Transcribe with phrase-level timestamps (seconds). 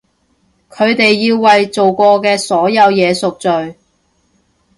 [0.71, 3.75] 佢哋要為做過嘅所有嘢贖罪！